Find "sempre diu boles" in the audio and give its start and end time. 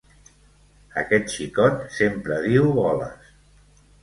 1.99-3.31